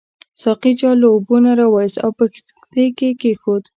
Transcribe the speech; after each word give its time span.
ساقي 0.41 0.71
جال 0.79 0.97
له 1.01 1.07
اوبو 1.13 1.35
نه 1.45 1.51
راوایست 1.59 1.97
او 2.03 2.11
په 2.17 2.25
کښتۍ 2.31 2.87
کې 2.97 3.09
کېښود. 3.21 3.63